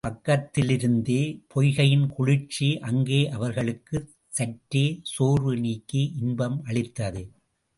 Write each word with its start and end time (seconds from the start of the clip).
பக்கத்திலிருந்த 0.07 1.09
பொய்கையின் 1.47 2.07
குளிர்ச்சி 2.07 2.79
அங்கே 2.81 3.29
அவர்களுக்குச் 3.29 4.09
சற்றே 4.29 4.99
சோர்வு 5.03 5.53
நீக்கி 5.57 6.13
இன்பம் 6.21 6.63
அளித்தது. 6.63 7.23